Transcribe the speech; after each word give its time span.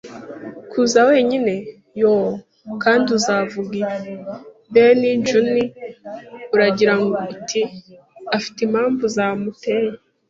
kuza 0.71 0.99
wenyine. 1.09 1.53
Yoo! 2.01 2.29
Kandi 2.83 3.07
uzavuga 3.17 3.73
ibi: 3.83 4.13
'Ben 4.73 5.01
Gunn,' 5.27 5.69
uragira 6.53 6.91
uti: 7.31 7.61
'afite 8.35 8.59
impamvu 8.67 9.03
zamuteye 9.15 9.91